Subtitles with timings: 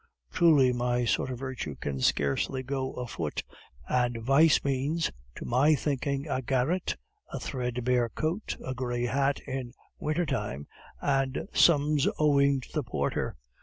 [0.31, 3.43] "Truly my sort of virtue can scarcely go afoot,
[3.87, 6.95] and vice means, to my thinking, a garret,
[7.31, 10.65] a threadbare coat, a gray hat in winter time,
[11.01, 13.35] and sums owing to the porter....